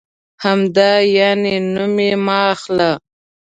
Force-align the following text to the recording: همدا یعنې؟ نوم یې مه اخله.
همدا 0.43 0.91
یعنې؟ 1.15 1.55
نوم 1.73 1.95
یې 2.05 2.13
مه 2.25 2.37
اخله. 2.53 2.91